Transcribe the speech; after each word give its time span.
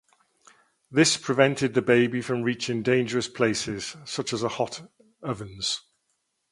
This 0.89 1.15
prevented 1.15 1.75
the 1.75 1.81
baby 1.83 2.21
from 2.23 2.41
reaching 2.41 2.81
dangerous 2.81 3.27
places, 3.27 3.95
such 4.03 4.33
as 4.33 4.41
hot 4.41 4.89
ovens. 5.21 5.79